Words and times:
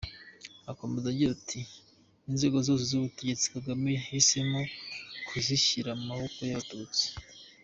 Akomeza 0.71 1.05
agira 1.09 1.31
ati 1.37 1.59
“inzego 2.29 2.57
zose 2.67 2.83
z’ubutegetsi 2.89 3.51
Kagame 3.55 3.89
yahisemo 3.97 4.59
kuzishyira 5.27 5.91
mu 5.99 6.03
maboko 6.11 6.37
y’Abatutsi.” 6.47 7.05